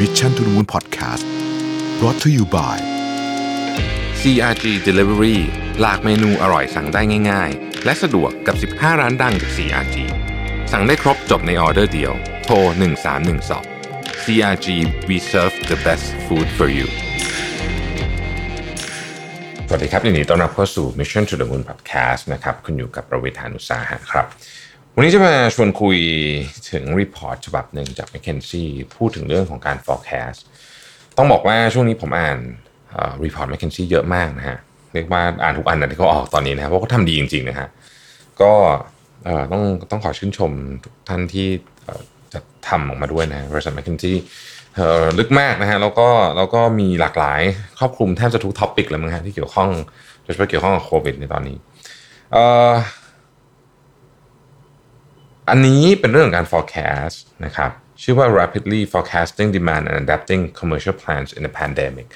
[0.00, 1.24] Mission to the Moon Podcast
[2.00, 2.76] brought to you by
[4.20, 5.38] CRG Delivery
[5.80, 9.96] หลากเมนูอร่อยสั่งได้ง่าย ๆ และสะดวกกับ 15 ร้านดังจาก CRG
[10.72, 12.12] สั่งได้ครบจบในออเดอร์เดียว
[12.44, 12.54] โทร
[13.40, 14.66] 1312 CRG
[15.08, 16.88] we serve the best food for you
[19.68, 24.26] สวัสดีครับยินดีต้อนรับเข้าสู่ Mission to the Moon Podcast นะครับ คุณอยู่กับประวิทานุสาหะครับ
[24.96, 25.98] วันนี้จะมาชวนคุย
[26.70, 28.66] ถึง report ฉบับหนึ่งจาก McKinsey
[28.96, 30.40] พูดถึงเรื่องของการ forecast
[31.16, 32.38] ต้องบอกว่าช่วงนี้ผมอ่าน
[33.24, 34.58] report McKinsey เยอะมากนะฮะ
[34.94, 37.68] เรียกว่าอ่านทุกอันนะที่เขาออกตอนนี้นะเพราะเขาทำดีจริงๆนะฮะ
[38.40, 38.52] ก็
[39.52, 40.50] ต้องต้องขอชื่นชม
[40.84, 41.48] ทุกท่านที่
[42.32, 44.14] จะทำออกมาด้วยนะบริษัท McKinsey
[44.74, 47.40] เอ่ลึกมากนะฮะแล้วก็แล้วก็มีหลากหลาย
[47.78, 49.70] ครอบคลุมแทบจะทุก topic เลยมั้งฮะที่เกี่ยวข้อง
[50.22, 51.56] โดยเฉพาะเกี่ยวข้องกับโควิดในตอนนี้
[55.50, 57.70] อันนี้เป็นเรื่องของการ forecast นะครับ
[58.02, 62.06] ชื่อว่า rapidly forecasting demand and adapting commercial plans in a pandemic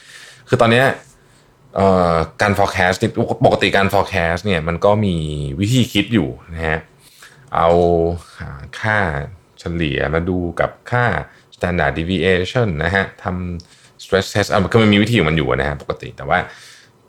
[0.49, 0.85] คือตอนนี้
[2.43, 2.99] การ forecast
[3.47, 5.17] ปกติการ forecast เนี่ยมันก็มี
[5.61, 6.79] วิธีคิดอยู่นะฮะ
[7.57, 7.69] เอา
[8.81, 8.99] ค่า
[9.59, 11.05] เฉลี่ยมาดูกับค่า
[11.57, 16.39] standard deviation นะฮะทำ stress test อะมันก็มันมีวิธีของมันอยู่นะฮะปกติแต่ว่า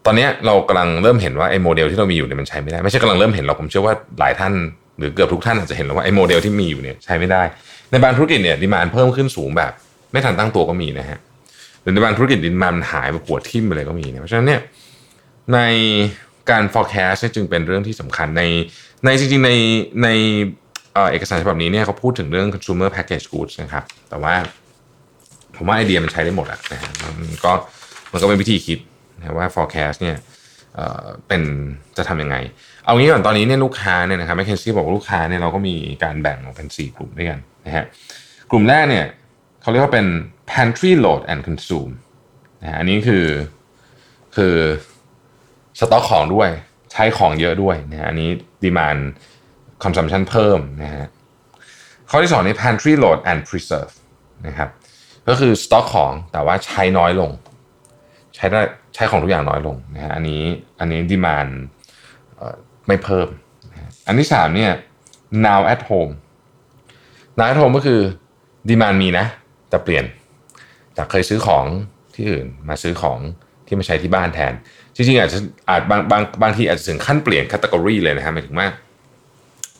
[0.05, 4.53] ตอนนี้เรากำลังเริ่มเห็นว่าไอ้โมเดลที่เรามีอยู่เนี่ยมันใช้ไม่ได้ ไม่ใช่กำลังเริ่มเห็นหรอกผมเชื่อว่าหลายท่าน
[4.99, 7.43] หรือเกือบทุกท่านอาจจะเห็นแล้วว่าไอ้โมเดลที่มีอยู่เนี่ยใช้ไม่ได้
[7.91, 9.71] ในบางธุรกิจเนี่ยดีมานเพิ่มขึ้นสูงแบบ
[10.11, 11.19] ไม่ทันตั้งตัวก็มีนะฮะ
[11.81, 14.61] หรือในบางธุรกิจดีมานหายไปปวดทิ่มไปเลยก็มีเนะเพราะฉะนั้นเนี่ย
[15.53, 15.59] ใน
[16.49, 18.43] การ forecast เนี่ยจึงเป็นเรื่องที่สำคัญใน
[19.05, 19.51] ในจริงๆใน
[20.03, 20.07] ใน
[21.11, 24.33] เอกสารฉบับนี้เนี่ยเขาพูดถึงเรื่อง consumer package goods นะครับ แต่ว่า
[25.55, 27.51] ผมว่าไอเดียมันใช้ได้หมดอะนะฮะมันก็
[28.11, 28.79] มันก็เป็นวิธีคิด
[29.17, 30.15] นะว่า forecast เนี่ย
[30.75, 31.41] เอ่อเป็น
[31.97, 32.35] จะทำยังไง
[32.85, 37.85] เอางี้ก่อนตอนนี้เนี่ยลูกค้าเนี่ยนะครับแมคเคนซี่บอกว่าลูกค้าเนี่ยเราก็มีการแบ่งออกเป็น 4 กลุ่มด้วยกันนะฮะ
[38.51, 39.05] กลุ่มแรกเนี่ย
[39.61, 40.05] เขาเรียกว่าเป็น
[40.51, 41.91] pantry load and consume
[42.61, 43.25] นะฮะอันนี้คือ
[44.35, 44.55] คือ
[45.79, 46.49] สต็อกของด้วย
[46.91, 48.29] ใช้ของเยอะด้วยนะฮะอันนี้
[48.63, 48.97] ดีมาน
[49.83, 51.05] consumption เพิ่มนะฮะ
[52.09, 53.93] ข้อที่สองนี่ pantry load and preserve
[54.47, 54.69] นะครับ
[55.27, 57.31] ก็คือสต็อกของแต่ว่าใช้น้อยลง
[58.35, 58.61] ใช้ได้
[58.95, 60.41] ใช้ของทุกอย่างน้อยลงนะฮะอันนี้
[60.79, 61.47] อันนี้ดีมาน
[62.89, 63.27] ไม่เพิ่ม
[64.07, 64.71] อันที่สามเนี่ย
[65.47, 66.11] now at home
[67.37, 67.99] now at home ก็คือ
[68.69, 69.25] ดีมานมีนะ
[69.69, 70.05] แต่เปลี่ยน
[70.97, 71.65] จากเคยซื้อของ
[72.15, 73.19] ที่อื่นมาซื้อของ
[73.67, 74.53] ที่มาใช้ที่บ้านแทน
[74.95, 75.39] จริงๆอาจจะ
[75.69, 78.67] อาจบางบางบางทีอาจจะถึงขั้นเปลี่ยนคัต e กรีเลยนะฮะหมายถึงว่า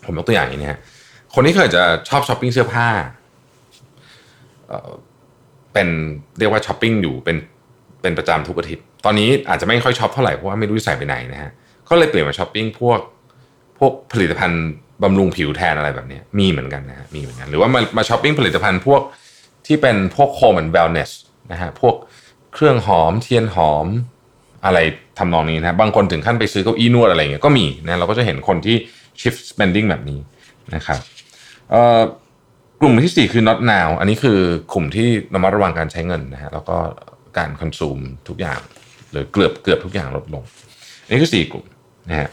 [0.04, 0.78] ผมยกตัวอย่างอย่างนี้นะฮะ
[1.34, 2.88] คนที่เคยจะชอบช้อปปิ้งเสื้อผ้า
[4.68, 4.90] เอ่อ
[5.72, 5.88] เป็น
[6.38, 7.36] เรียกว่าช้อปปิ้งอยู่เป็น
[8.02, 11.50] เป็นประจำทุกอาทิตย์ ตอนนี้อาจจะไม่ค่อยช้อปเท่าไหร่เพราะว่าไม่รู้จะใส่ไปไหนนะฮะ
[11.90, 13.00] ก็เลยเปลี่ยนมาช้อปปิ้งพวก
[13.78, 14.64] พวกผลิตภัณฑ์
[15.02, 19.02] บำรุงผิวแทนอะไรแบบนี้มีเหมือนกันนะฮะมีเหมือนกัน หรือว่ามามาช้อปปิ้งผลิตภัณฑ์พวก
[19.66, 21.10] ที่เป็นพวก home and wellness
[21.52, 21.94] นะฮะพวก
[22.54, 23.86] เครื่องหอมเทียนหอม
[24.64, 24.78] อะไร
[25.18, 28.76] ทำนองนี้นะบางคนถึงขั้นไปซื้อเก้าอี้นวดอะไรเงี้ยก็มีนะเราก็จะเห็นคนที่
[29.20, 30.18] shift spending แบบนี้
[30.74, 31.00] นะครับ
[32.80, 34.38] กลุ่มที่ 4 คือ not now อันนี้คือ
[34.72, 36.76] กลุ่มที่ระมัดระวังการใช้เงินนะฮะแล้วก็
[37.38, 38.60] การคอนซูมทุกอย่าง
[39.10, 40.42] หรือเกือบเกือบทุกอย่างลดลง
[41.04, 41.64] อันนี้คือ 4 กลุ่ม
[42.08, 42.28] นะฮะ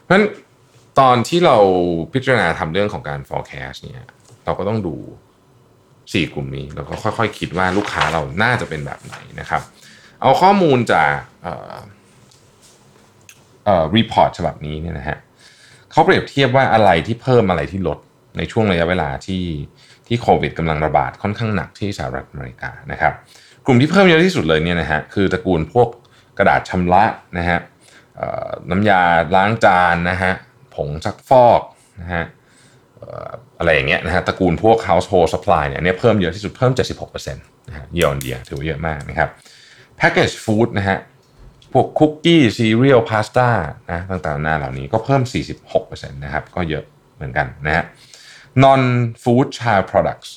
[0.00, 0.26] เพราะฉะนั้น
[1.00, 1.56] ตอนที่เรา
[2.12, 4.06] พิจารณาทำเรื่องของการ forecast เนี่ย
[4.44, 4.96] เราก็ต้องดู
[5.64, 9.62] 4กลุ่มนี้แล้วก็ค่อยๆคคิดว่าลูกค้าเราน่าจะเป็นแบบไหนนะครับ
[10.20, 11.74] เอาข้อมูลจากเอ่อ
[13.64, 15.18] เอ่อ report ฉบับนี้เนี่ยนะฮะ
[15.92, 17.98] เขาเปรียบเทียบว่าอะไรที่เพิ่มอะไรที่ลด
[18.38, 19.44] ในช่วงระยะเวลาที่
[20.06, 23.12] ที่โควิดกำลังระบาดค่อนข้างหนักที่สหรัฐอเมริกานะครับ
[23.66, 25.88] กลุ่มที่เพิ่มเยอะที่สุดเลยเนี่ยนะฮะคือตระกูลพวก
[26.38, 27.04] กระดาษชำระ
[27.38, 27.58] นะฮะ
[28.70, 29.02] น้ำยา
[29.36, 30.32] ล้างจานนะฮะ
[30.74, 31.60] ผงซักฟอก
[32.00, 32.24] นะฮะ
[33.58, 36.72] อะไรอย่างเงี้ยนะฮะตระกูลพวก household supply เนี่ยเนี่ยเพิ่มเยอะที่สุดเพิ่ม
[37.04, 39.28] 76%นะฮะ year on year ถือว่าเยอะมากนะครับ
[40.00, 40.98] package food นะฮะ
[41.72, 43.48] พวกคุกกี้ซีเรียลพาสต้า
[43.90, 45.22] นะต่างๆหน้าเหล่านี้ก็เพิ่ม
[45.68, 47.84] 46%นะครับก็เยอะเหมือนกันนะฮะ
[48.64, 48.82] non
[49.22, 50.30] food child products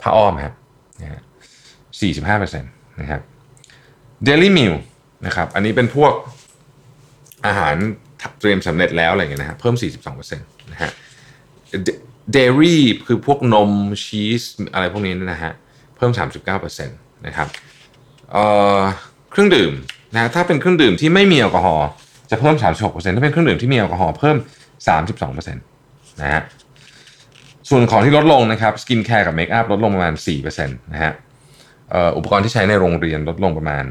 [0.00, 0.54] ผ้าอ้อมครับ
[1.00, 1.20] นะฮะ
[2.38, 3.20] 45%นะครับ
[4.26, 4.74] daily meal
[5.26, 6.12] นะครับอันนี้เป็นพวก
[7.46, 7.74] อาหาร
[8.40, 9.74] เตรียมสำเร็จแล้วอะไรเงี้ยนะฮะเพิ่ม
[10.22, 10.90] 42%นะฮะ
[12.36, 12.76] dairy
[13.06, 13.70] คือพวกนม
[14.04, 14.42] ชีส
[14.74, 15.52] อะไรพวกนี้นะฮะ
[15.96, 16.10] เพิ่ม
[16.68, 17.48] 39%นะครับ
[18.32, 18.44] เอ่
[18.76, 18.78] อ
[19.30, 19.72] เครื่องดื่ม
[20.14, 21.88] นะถ้าเป็นเครื่องดื่มที่ไม่มีแอลกอฮอล์
[22.30, 24.36] จะเพิ่ม 36%ถ้าเป็นเครื่องดื่มที่มีแอลกอฮอล์เพิ่ม
[25.08, 26.42] 32%นะฮะ
[27.70, 31.12] ส่วนของที่ลดลงนะครับสกินแคร์กับเมคอัพลดลงประมาณ4%นะฮะ
[31.90, 33.84] เอ่ออุปกรณ์ที่ใช้ในโรงเรียนลดลงประมาณ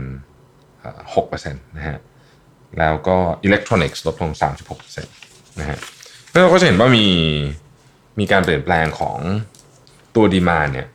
[0.80, 1.98] เอ่อ6%นะฮะ
[2.80, 4.32] แล้วก็อิเล็กทรอนิกส์ลดลง
[4.96, 5.04] 36%
[5.60, 5.78] นะฮะ
[6.32, 7.08] แล้วเราก็จะเห็นว่ามี
[8.20, 9.18] มีการเปลี่ยนแปลงของ
[10.16, 10.88] ตัว demand เนี่ย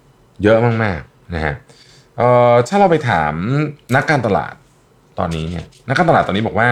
[0.43, 1.55] เยอะมากๆนะฮะ
[2.19, 3.33] เอ่อถ้าเราไปถาม
[3.97, 4.55] นักการตลาด
[5.19, 6.69] ตอนนี้เนี่ยนักการตลาดตอนนี้บอกว่า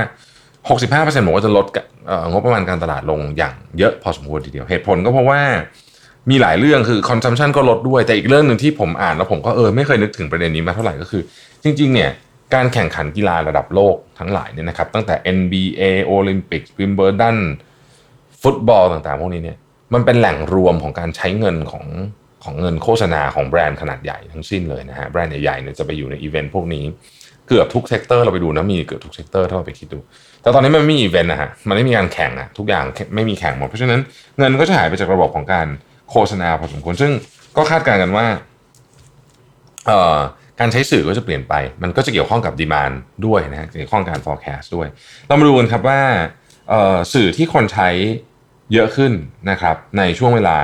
[0.68, 1.66] 65%บอกว่าจะลด
[2.30, 5.40] งบประมาณการตลาดลงอย่างเยอะพอสมควรทีเดียว เหตุผลก็เพราะว่า
[6.30, 11.22] มีหลายเรื่องคือ consumption ก็ลดด้วย แต่อีกเรื่องหนึ่งที่ผมอ่านแล้วผมก็เออไม่เคยนึกถึงประเด็นนี้มาเท่าไหร่ก็คือ
[11.64, 12.10] จริง ๆ เนี่ย
[12.54, 17.38] การแข่งขันกีฬาระดับโลกทั้งหลายเนี่ยนะครับตั้งแต่ NBA โอลิมปิกวิมเบิลดัน
[18.42, 19.58] ฟุตบอลต่างๆ พวกนี้เนี่ย
[19.94, 21.86] มันเป็นแหล่งรวมของการใช้เงินของ
[22.44, 26.84] ของเงินโฆษณาของแบรนด์ขนาดใหญ่ทั้งสิ้นเลยนะฮะแบรนด์ใหญ่ๆเนี่ยจะไปอยู่ในอีเวนต์พวกนี้
[27.48, 29.98] เกือบทุก sector เราไปดูนะมีเกือบทุก sector ถ้าเราไปคิดดู
[30.42, 34.00] แต่ตอนนี้มันไม่มีอีเวนต์นะฮะมันไม่มีการแข่งอะทุกอย่างไม่มีแข่งหมด เพราะฉะนั้น
[34.38, 35.66] เงินก็จะหายไปจากระบบของการ
[36.10, 37.12] โฆษณาพอสมควรซึ่ง
[37.56, 38.26] ก็คาดการณ์กันว่า
[39.86, 40.18] เอ่อ
[40.60, 42.90] การใช้สื่อก็จะเปลี่ยนไป มันก็จะเกี่ยวข้องกับ demand
[43.26, 44.88] ด้วยนะฮะเกี่ยวข้องกับการ forecast ด้วย
[45.26, 46.00] เรามาดูกันครับว่า
[47.14, 47.88] สื่อที่คนใช้
[48.72, 49.12] เยอะขึ้น
[49.50, 50.58] นะครับ ในช่วงเวลา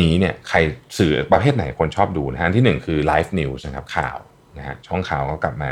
[0.00, 0.56] นี้เนี่ยใคร
[0.98, 4.16] สื่อประเภทไหนคนชอบดูนะฮะที่หนึ่งคือ live news นะครับข่าว
[4.58, 5.70] นะฮะช่องข่าวก็กลับมา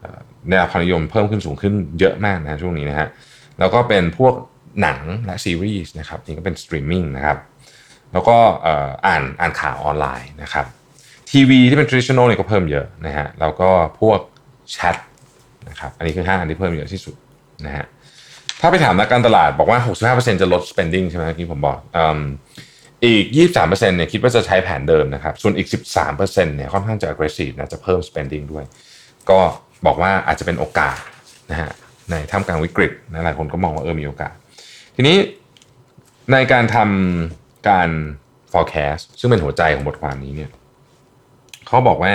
[0.00, 3.08] เอ่อได้รับความนิยมเพิ่มขึ้นสูงขึ้นเยอะมากนะช่วงนี้นะฮะ
[3.58, 4.34] แล้วก็เป็นพวก
[4.82, 7.38] หนังและซีรีส์นะครับนี่ก็เป็นสตรีมมิ่งนะครับ
[8.12, 8.36] แล้วก็
[9.06, 10.66] อ่านอ่านข่าวออนไลน์นะครับ
[11.30, 13.70] ทีวีที่เป็น traditional เนี่ยก็เพิ่มเยอะนะฮะแล้วก็
[14.00, 14.20] พวก
[14.72, 14.96] แชท
[15.68, 17.14] นะครับอันนี้คือห้าอันที่เพิ่มเยอะที่สุด
[17.66, 17.86] นะฮะ
[18.60, 19.78] ถ้าไปถามนักการตลาดบอกว่า
[20.14, 22.20] 65%จะลด spending ใช่ไหมเมื่อกี้ผมบอกอืม
[23.04, 23.24] อีก
[23.56, 28.64] 23%เนี่ยคิดว่าจะใช้แผนเดิมนะครับ ส่วนอีก 13%เนี่ยค่อนข้างจะ aggressive นะจะเพิ่ม spending ด้วย
[29.30, 29.38] ก็
[29.86, 30.98] บอกว่าอาจจะเป็นโอกาส
[31.50, 31.70] นะฮะ
[32.10, 34.34] ในท่ามกลางวิกฤตนะหลายคนก็มองว่าเออมีโอกาส
[34.96, 35.16] ทีนี้
[36.32, 37.88] ในการทำการ
[38.52, 40.50] forecast ซึ่งเป็นหัวใจของบทความนี้เนี่ย
[41.68, 42.12] เขาบอกว่า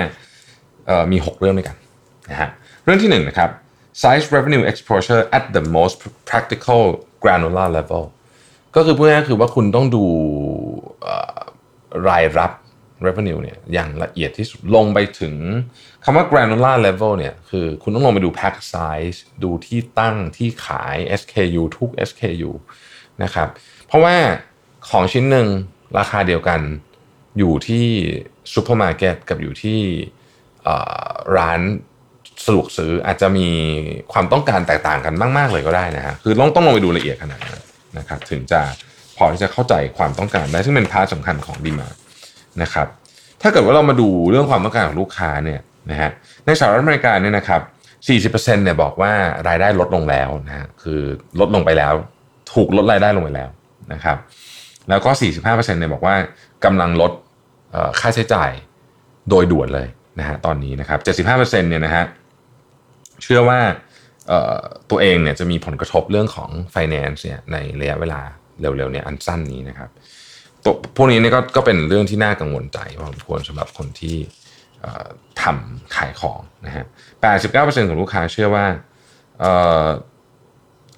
[1.12, 1.78] มี 6 เรื่องด้วยกัน
[2.32, 2.50] นะฮะ
[2.84, 3.50] เรื่องที่1นงนะครับ
[4.02, 5.96] size revenue exposure at the most
[6.30, 6.84] practical
[7.24, 8.04] granular level
[8.76, 10.06] ก็คือพูดง่ายๆคือว่าคุณต้องดู
[12.10, 12.52] รายรับ
[13.06, 15.36] revenue เนี่ยอย่างละเอียดที่สุดลงไปถึง
[16.04, 22.52] คำว่า granular level เนี่ยคือคุณต้องลงไปดู pack size ดูที่ตั้งที่ขาย SKU ทุก SKU
[23.24, 23.48] นะครับ
[23.88, 24.16] เพราะว่า
[24.90, 25.48] ของชิ้นหนึ่ง
[25.98, 26.60] ราคาเดียวกัน
[27.40, 27.86] อยู่ที่
[28.54, 29.80] ซูเปอร์มาร์เก็ตกับอยู่ที่
[31.38, 31.60] ร้าน
[32.46, 33.48] สะดวกซื้ออาจจะมี
[34.14, 37.62] ความต้องการแตกต่างกันมาก ๆ เลยก็ได้นะฮะคือต้องต้องลงไปดูละเอียดขนาดนั้น
[37.98, 38.62] นะครับ ถึงจะ
[39.18, 41.88] พอที่จะเข้าใจความต้องการได้ซึ่งเป็น part สำคัญของ demand
[42.62, 42.88] นะครับ
[43.42, 46.12] ถ้าเกิดว่าเรามาดูเรื่องความต้องการของลูกค้าเนี่ยนะฮะ
[46.46, 47.62] ในสหรัฐอเมริกาเนี่ยนะครับ
[48.34, 49.14] 40%เนี่ยบอกว่า
[49.48, 51.02] รายได้ลดลงแล้วนะฮะคือ
[51.40, 51.94] ลดลงไปแล้ว
[52.54, 53.50] ถูกลดรายได้ลงไปแล้ว
[53.94, 54.18] นะครับ
[54.90, 55.12] แล้วก็
[55.44, 56.16] 45%เนี่ยบอกว่า
[56.66, 57.12] กำลังลด
[58.00, 58.52] ค่าใช้จ่าย
[59.30, 59.88] โดยด่วนเลย
[60.20, 61.00] นะฮะตอนนี้นะครับ
[61.52, 62.04] 75%เนี่ยนะฮะ
[63.24, 63.60] เชื่อว่า
[64.90, 68.22] ตัวเองเนี่ยจะมีผลกระทบเรื่องของ finance เนี่ยในระยะเวลา
[68.60, 69.90] เร็วๆเนี่ยอันสั้นนี้นะครับ
[70.64, 74.18] ตัวพวกนี้เนี่ยก็ก็เป็นเรื่องที่น่ากังวลใจพอสมควรสำหรับคนที่
[75.42, 76.86] ทำขายของนะฮะ
[77.36, 78.66] 89%ของลูกค้าเชื่อว่า
[79.40, 79.52] เอ่
[79.86, 79.88] อ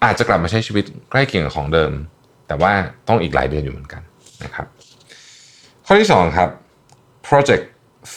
[0.04, 1.92] อาจจะกลับมาใช้ชีวิตใกล้เคียงกับของเดิม
[2.48, 2.72] แต่ว่า
[3.08, 4.02] ต้องอีกหลายเดือนอยู่เหมือนกัน
[4.44, 4.68] นะครับ
[5.86, 6.50] ข้อที่2ครับ
[7.28, 7.64] project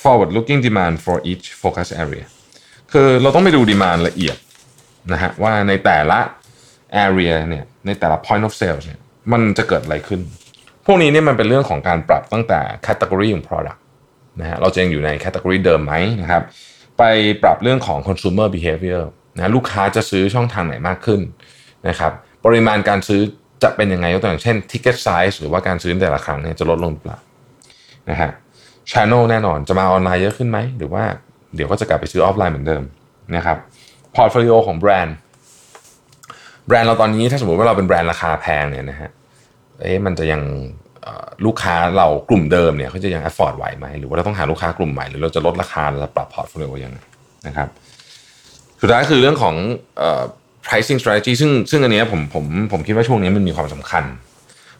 [0.00, 2.24] forward looking demand for each focus area
[2.92, 4.36] คือเราต้องไปดู demand ละเอียด
[5.12, 6.20] นะฮะว่าในแต่ละ
[7.06, 9.00] area เนี่ยในแต่ละ point of sales เนี่ย
[9.32, 10.20] มันจะเกิดอะไรขึ้น
[10.86, 13.80] พวกนี้เนี่ยมันเป็นเรื่องของการปรับตั้งแต่ category ของ product
[14.40, 16.42] นะฮะเราจะยังอยู่ใน category เดิมไหมนะครับ
[16.98, 17.02] ไป
[17.42, 19.02] ปรับเรื่องของ consumer behavior
[19.36, 21.20] นะลูกค้าจะซื้อช่องทางไหนมากขึ้น
[21.88, 22.12] นะครับ
[22.44, 23.22] ปริมาณการซื้อ
[23.62, 27.18] จะเป็นยังไงยกตัวอย่างเช่น ticket size หรือว่าการซื้อแต่ละครั้งเนี่ยจะลดลงเปล่า
[28.10, 28.30] นะฮะ
[28.90, 31.04] channel แน่นอนจะมาออนไลน์เยอะขึ้นไหม หรือว่า
[31.54, 32.82] เดี๋ยวก็จะกลับไปซื้อออฟไลน์เหมือนเดิม
[33.36, 33.56] นะครับ
[34.16, 35.16] portfolio ของแบรนด์
[36.66, 39.10] แบรนด์เราตอนนี้ถ้าสมมติว่าเราเป็นแบรนด์ราคาแพงเนี่ยนะฮะ
[39.80, 40.42] เอ๊ะมันจะยัง
[41.46, 46.98] ลูกค้าเรากลุ่มเดิมเนี่ยเขาจะยัง afford ไหวไหมหรือว่าเราต้องหาลูกค้ากลุ่มใหม่หรือเราจะลดราคาแล้วปรับ portfolio ยังไง
[47.46, 47.68] นะครับ
[48.80, 49.54] สุดท้ายคือเรื่องของ
[50.68, 54.04] pricing strategy ซึ่งซึ่งอันเนี้ยผมผมผมคิดว่าช่วงนี้มันมีความสำคัญ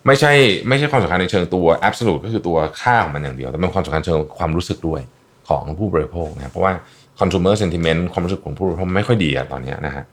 [0.07, 0.33] ไม่ใช่
[0.69, 5.01] ไม่ใช่ความสำคัญในเชิงตัว absolute ก็คือตัวค่าของมันอย่างเดียว แต่เป็นความสำคัญเชิงความรู้สึกด้วย
[5.49, 6.73] ของผู้บริโภคนะครับเพราะว่า
[7.21, 10.05] consumer sentiment ความรู้สึกของผู้บริโภคไม่ค่อยดีอะตอนนี้นะฮะ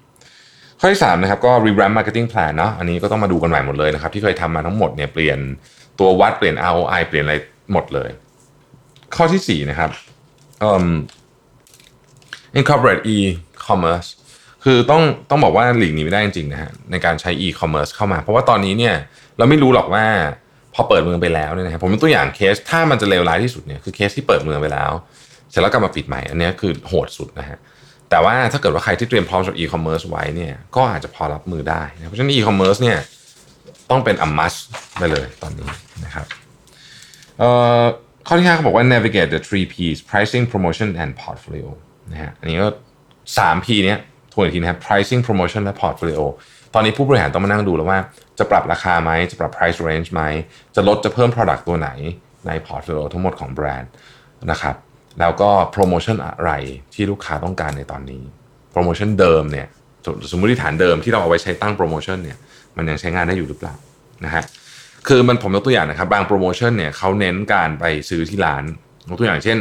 [0.80, 5.40] ข้อที่3นะครับก็ revamp marketing plan เนาะอันนี้ก็ต้องมาดูกันใหม่หมดเลยนะครับที่เคยทำมาทั้งหมดเนี่ยเปลี่ยน
[6.00, 7.36] ตัววัดเปลี่ยน ROI เปลี่ยนอะไร
[7.72, 8.10] หมดเลย
[9.16, 9.90] ข้อที่4นะครับ
[12.60, 14.10] incorporate e-commerce
[14.68, 18.96] คือต้องต้องบอกว่าหลีกหนีไม่ได้จริงๆนะฮะในการใช้ e-commerce เข้ามา เพราะว่าตอนนี้เนี่ย
[19.38, 20.06] เราไม่รู้หรอกว่า
[20.74, 24.92] พอเปิดเมืองไปแล้วเนี่ยนะครับผมยกตัวอย่างเคสถ้ามันจะเลวร้ายที่สุดเนี่ยคือเคสที่เปิดเมืองไปแล้ว
[25.50, 27.58] เสร็จแล้วกลับมาปิดใหม่อันนี้คือโหดสุดนะฮะ
[28.10, 32.98] แต่ว่าถ้าเกิดว่าใครที่เตรียมพร้อมสำหรับ e-commerce ไว้เนี่ยก็อาจจะพอรับมือได้นะเพราะฉะนั้น e-commerce เนี่ย
[33.90, 34.60] ต้องเป็น a must
[34.98, 35.70] ไปเลยตอนนี้
[36.06, 36.26] นะครับ
[37.40, 37.50] เอ่
[37.82, 37.84] อ
[38.28, 41.68] ข้อที่5เขาบอกว่า navigate the three P's pricing promotion and portfolio
[42.12, 42.68] นะฮะอันนี้ก็
[43.18, 44.00] 3 P เนี้ย
[44.36, 46.22] ทวนอีกทีนะครับ pricing promotion และ portfolio
[46.74, 48.00] ตอนนี้ผู้บริหารต้องมานั่งดูแล้วว่า
[48.40, 50.22] จะปรับราคาไหม จะปรับ price range ไหม
[50.76, 51.90] จะลดจะเพิ่ม product ตัวไหน
[52.48, 53.92] ใน portfolio ทั้งหมดของแบรนด์
[54.52, 54.76] นะครับ
[55.20, 56.52] แล้วก็ promotion อะไร
[56.94, 58.24] ที่ลูกค้าต้องการในตอนนี้
[58.74, 59.68] promotion เดิมเนี่ย
[60.32, 62.38] สมมติฐานเดิมที่เราเอาไว้ใช้ตั้ง promotion เนี่ย
[62.78, 63.76] มันยังใช้งานได้อยู่หรือเปล่า
[64.26, 64.44] นะฮะ
[65.08, 68.64] คือมันผมยกตัวอย่างนะครับบางโปรโมชั่นเนี่ยเขาเน้นการไปซื้อที่ร้าน
[69.10, 69.58] ยกตัวอย่างเช่น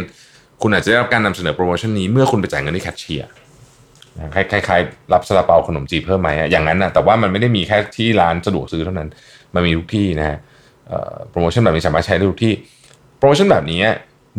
[0.62, 3.30] คุณอาจจะได้รับการนำเสนอโปรโมชั่นนี้เมื่อคุณไปจ่ายเงินที่แคชเชียร์
[4.34, 9.08] คล้ายๆรับซาลาเปาขนมจีบเพิ่มไหมอย่างนั้นนะแต่ว่ามันไม่ได้มีแค่ที่ร้านสะดวกซื้อเท่านั้น
[9.54, 10.38] มันมีทุกที่นะฮะ
[11.30, 12.52] โปรโมชั่นแบบนี้สามารถใช้ได้ทุกที่
[13.18, 13.80] โปรโมชั่นแบบนี้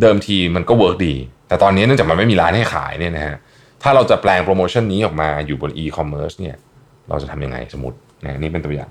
[0.01, 1.15] เดิมทีมันก็เวิร์กดี
[1.48, 3.36] แต่ตอนนี้เนื่องจากมันไม่มีร้านให้ขายเนี่ยนะฮะ
[3.84, 6.55] ถ้าเราจะแปลงโปรโมชั่นนี้ออกมาอยู่บนอีคอมเมิร์ซเนี่ย
[7.10, 8.89] เราจะทำยังไงสมมตินะนี่เป็นตัวอย่าง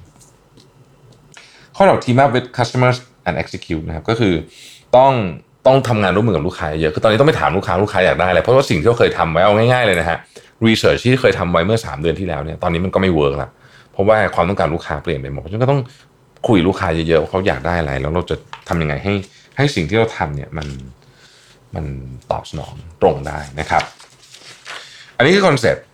[1.76, 2.98] ข้อเรา team up with customers
[3.28, 4.34] and execute นะครับก็คือ
[4.96, 5.12] ต้อง
[5.66, 10.18] ต้องทำงานร่วมมือกับลูกค้าเยอะคือตอนนี้ต้องไปถามลูกค้าลูกค้าอยากได้อะไรเพราะว่าสิ่งที่เราเคยทำไว้เอาง่ายๆเลยนะฮะ
[10.68, 13.50] research ที่เคยทำไว้เมื่อ 3 เดือนที่แล้วเนี่ยตอนนี้มันก็ไม่เวิร์กละ
[13.92, 15.80] เพราะว่าความต้องการลูกค้าเปลี่ยนไปหมดเพราะฉะนั้นก็ต้อง
[16.48, 18.36] คุยลูกค้าเยอะๆว่าเขาอยากได้อะไร แล้วเราจะ
[18.68, 19.14] ทำยังไงให้
[19.56, 20.66] ให้สิ่งที่เราทำเนี่ยมัน
[21.74, 21.84] มัน
[22.30, 23.82] ตอบสนองตรงได้นะครับ
[25.16, 25.84] อันนี้คือคอนเซ็ปต์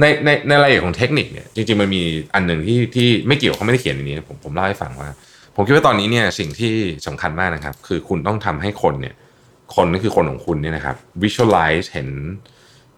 [0.00, 2.02] ในในในรายละเอียดของเทคนิคเนี่ยจริงๆมันมี
[2.34, 5.08] อันหนึ่งที่ที่ไม่เกี่ยวเขาไม่ได้เขียนในนี้ผมผมเล่าให้ฟังว่า
[5.56, 6.72] ผมคิดว่าตอนนี้เนี่ยสิ่งที่
[7.06, 9.14] สำคัญมากนะครับ คือคุณต้องทำให้คนเนี่ย
[9.76, 12.08] คนนี่คือคนของคุณเนี่ยนะครับ visualize เห็น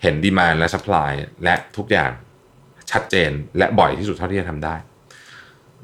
[0.02, 1.10] เห็นดีมานและ supply
[1.44, 2.10] และทุกอย่าง
[2.90, 4.74] ชัดเจนและบ่อยที่สุดเท่าที่จะทำได้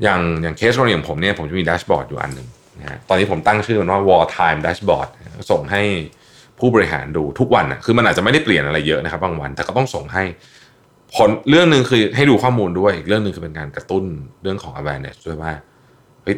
[0.02, 2.48] อย่างอย่างเคสกรณีของผมเนี่ยผมจะมีแดชบอร์ดอยู่อันหนึ่ง
[2.80, 5.08] นะฮะตอนนี้ผมตั้งชื่อมันว่า war time dashboard
[5.50, 5.82] ส่งให้
[6.58, 10.22] ผู้บริหารดูทุกวันอะคือมันอาจจะไม่ได้เปลี่ยนอะไรเยอะนะครับบางวัน แต่ก็ต้องส่งให้
[11.16, 14.04] ผลเรื่องหนึ่งคือให้ดูข้อมูลด้วยอีกเรื่องหนึ่งคือเป็นการกระตุ้น
[14.42, 15.52] เรื่องของ awareness ด้วยว่า
[16.22, 16.36] เฮ้ย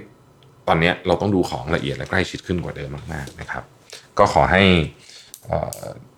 [0.69, 3.63] ตอนนี้เราต้องดูของละเอียดและใกล้ชิดขึ้นกว่าเดิมมากๆนะครับ
[4.19, 4.63] ก็ขอให้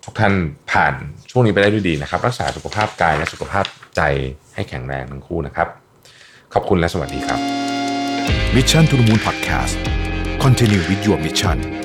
[0.04, 0.32] ทุกท่าน
[0.72, 0.94] ผ่าน
[1.30, 3.64] ช่วงนี้ไปได้ด้วยดีนะครับ รักษาสุขภาพกายและสุขภาพ
[3.96, 4.02] ใจ
[4.54, 5.68] ให้แข็งแรงทั้งคู่นะครับ
[6.54, 7.40] ขอบคุณและสวัสดีครับ
[8.54, 9.76] Mission to the Moon Podcast
[10.44, 11.79] Continue with your mission